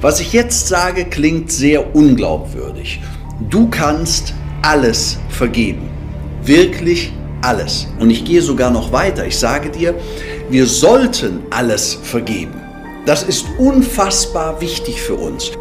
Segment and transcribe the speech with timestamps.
[0.00, 3.00] Was ich jetzt sage, klingt sehr unglaubwürdig.
[3.48, 5.88] Du kannst alles vergeben.
[6.44, 7.12] Wirklich
[7.42, 7.88] alles.
[7.98, 9.26] Und ich gehe sogar noch weiter.
[9.26, 9.94] Ich sage dir,
[10.50, 12.54] wir sollten alles vergeben.
[13.06, 15.52] Das ist unfassbar wichtig für uns.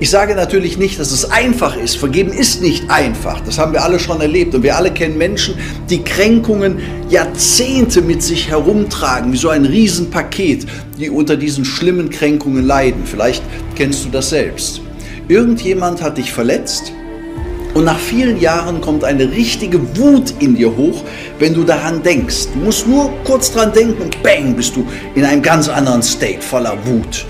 [0.00, 1.96] Ich sage natürlich nicht, dass es einfach ist.
[1.96, 3.40] Vergeben ist nicht einfach.
[3.40, 4.54] Das haben wir alle schon erlebt.
[4.54, 5.54] Und wir alle kennen Menschen,
[5.90, 6.78] die Kränkungen
[7.10, 10.66] Jahrzehnte mit sich herumtragen, wie so ein Riesenpaket,
[10.98, 13.02] die unter diesen schlimmen Kränkungen leiden.
[13.06, 13.42] Vielleicht
[13.74, 14.80] kennst du das selbst.
[15.26, 16.92] Irgendjemand hat dich verletzt
[17.74, 21.02] und nach vielen Jahren kommt eine richtige Wut in dir hoch,
[21.38, 22.48] wenn du daran denkst.
[22.54, 26.40] Du musst nur kurz dran denken und bang, bist du in einem ganz anderen State
[26.40, 27.26] voller Wut.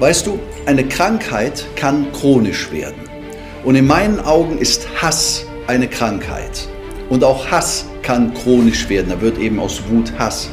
[0.00, 3.08] Weißt du, eine Krankheit kann chronisch werden.
[3.64, 6.68] Und in meinen Augen ist Hass eine Krankheit.
[7.08, 9.10] Und auch Hass kann chronisch werden.
[9.10, 10.50] Da wird eben aus Wut Hass.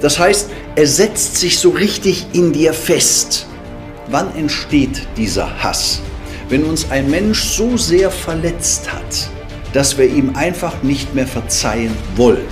[0.00, 3.46] Das heißt, er setzt sich so richtig in dir fest.
[4.08, 6.00] Wann entsteht dieser Hass?
[6.48, 9.30] Wenn uns ein Mensch so sehr verletzt hat,
[9.72, 12.46] dass wir ihm einfach nicht mehr verzeihen wollen.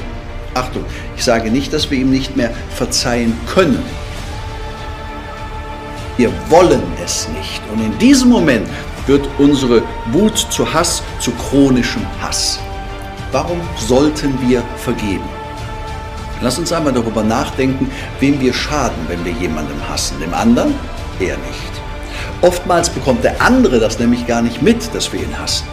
[0.54, 0.84] Achtung,
[1.16, 3.82] ich sage nicht, dass wir ihm nicht mehr verzeihen können.
[6.20, 7.62] Wir wollen es nicht.
[7.72, 8.68] Und in diesem Moment
[9.06, 9.82] wird unsere
[10.12, 12.60] Wut zu Hass, zu chronischem Hass.
[13.32, 15.24] Warum sollten wir vergeben?
[16.42, 20.20] Lass uns einmal darüber nachdenken, wem wir schaden, wenn wir jemandem hassen.
[20.20, 20.74] Dem anderen?
[21.20, 21.72] Er nicht.
[22.42, 25.64] Oftmals bekommt der andere das nämlich gar nicht mit, dass wir ihn hassen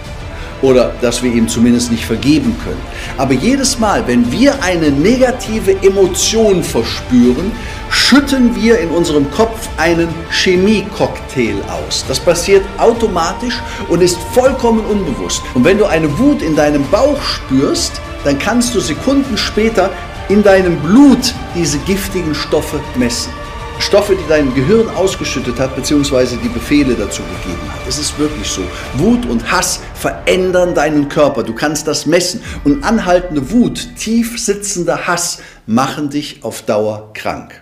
[0.62, 2.82] oder dass wir ihm zumindest nicht vergeben können.
[3.18, 7.52] Aber jedes Mal, wenn wir eine negative Emotion verspüren,
[7.90, 12.06] schütten wir in unserem Kopf einen Chemiecocktail aus.
[12.08, 15.42] Das passiert automatisch und ist vollkommen unbewusst.
[15.54, 19.90] Und wenn du eine Wut in deinem Bauch spürst, dann kannst du Sekunden später
[20.30, 23.32] in deinem Blut diese giftigen Stoffe messen.
[23.80, 27.88] Stoffe, die dein Gehirn ausgeschüttet hat, beziehungsweise die Befehle dazu gegeben hat.
[27.88, 28.62] Es ist wirklich so.
[28.96, 31.44] Wut und Hass verändern deinen Körper.
[31.44, 32.42] Du kannst das messen.
[32.64, 37.62] Und anhaltende Wut, tief sitzender Hass machen dich auf Dauer krank.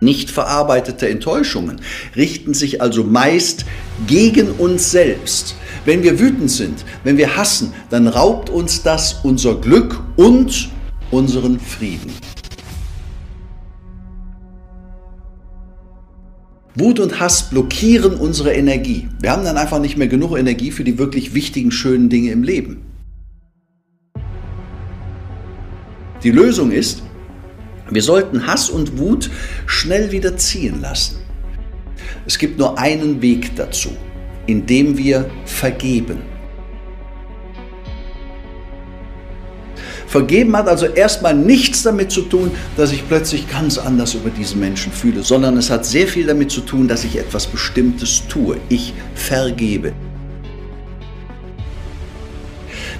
[0.00, 1.80] Nicht verarbeitete Enttäuschungen
[2.14, 3.64] richten sich also meist
[4.06, 5.56] gegen uns selbst.
[5.88, 10.68] Wenn wir wütend sind, wenn wir hassen, dann raubt uns das unser Glück und
[11.10, 12.12] unseren Frieden.
[16.74, 19.08] Wut und Hass blockieren unsere Energie.
[19.22, 22.42] Wir haben dann einfach nicht mehr genug Energie für die wirklich wichtigen, schönen Dinge im
[22.42, 22.82] Leben.
[26.22, 27.02] Die Lösung ist,
[27.88, 29.30] wir sollten Hass und Wut
[29.64, 31.16] schnell wieder ziehen lassen.
[32.26, 33.88] Es gibt nur einen Weg dazu,
[34.48, 36.18] indem wir vergeben.
[40.06, 44.58] Vergeben hat also erstmal nichts damit zu tun, dass ich plötzlich ganz anders über diesen
[44.58, 48.56] Menschen fühle, sondern es hat sehr viel damit zu tun, dass ich etwas Bestimmtes tue.
[48.70, 49.92] Ich vergebe.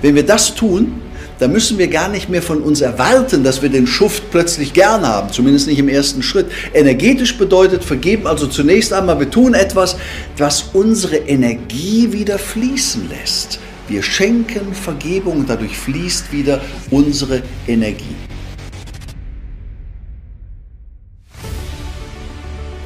[0.03, 1.01] Wenn wir das tun,
[1.39, 5.07] da müssen wir gar nicht mehr von uns erwarten, dass wir den Schuft plötzlich gern
[5.07, 6.47] haben, zumindest nicht im ersten Schritt.
[6.75, 9.97] Energetisch bedeutet vergeben also zunächst einmal, wir tun etwas,
[10.37, 13.61] was unsere Energie wieder fließen lässt.
[13.89, 16.61] Wir schenken Vergebung und dadurch fließt wieder
[16.91, 18.17] unsere Energie.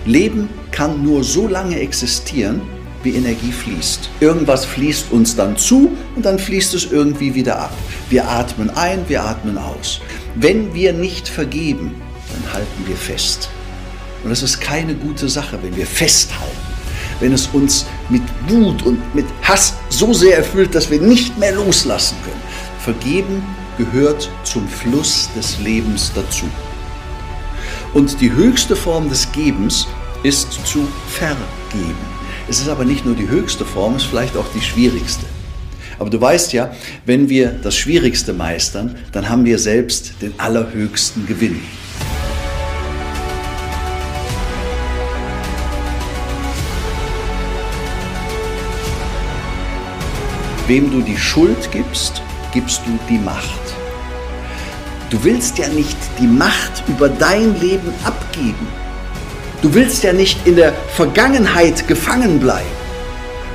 [0.04, 2.60] Leben kann nur so lange existieren,
[3.02, 4.08] wie Energie fließt.
[4.20, 7.72] Irgendwas fließt uns dann zu und dann fließt es irgendwie wieder ab.
[8.10, 10.00] Wir atmen ein, wir atmen aus.
[10.34, 11.94] Wenn wir nicht vergeben,
[12.32, 13.48] dann halten wir fest.
[14.22, 16.56] Und das ist keine gute Sache, wenn wir festhalten.
[17.20, 21.52] Wenn es uns mit Wut und mit Hass so sehr erfüllt, dass wir nicht mehr
[21.52, 22.42] loslassen können.
[22.80, 23.42] Vergeben
[23.78, 26.46] gehört zum Fluss des Lebens dazu.
[27.94, 29.86] Und die höchste Form des Gebens
[30.22, 32.11] ist zu vergeben.
[32.52, 35.24] Es ist aber nicht nur die höchste Form, es ist vielleicht auch die schwierigste.
[35.98, 36.70] Aber du weißt ja,
[37.06, 41.62] wenn wir das Schwierigste meistern, dann haben wir selbst den allerhöchsten Gewinn.
[50.66, 52.20] Wem du die Schuld gibst,
[52.52, 53.62] gibst du die Macht.
[55.08, 58.81] Du willst ja nicht die Macht über dein Leben abgeben.
[59.62, 62.66] Du willst ja nicht in der Vergangenheit gefangen bleiben.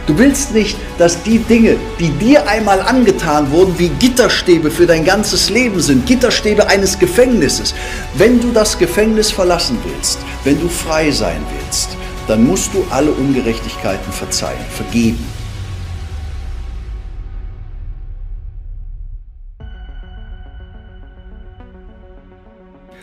[0.05, 5.03] Du willst nicht, dass die Dinge, die dir einmal angetan wurden, wie Gitterstäbe für dein
[5.03, 7.75] ganzes Leben sind, Gitterstäbe eines Gefängnisses.
[8.13, 13.11] Wenn du das Gefängnis verlassen willst, wenn du frei sein willst, dann musst du alle
[13.11, 15.25] Ungerechtigkeiten verzeihen, vergeben.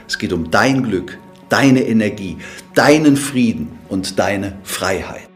[0.09, 1.19] Es geht um dein Glück,
[1.55, 2.37] deine Energie,
[2.75, 5.34] deinen Frieden und deine Freiheit.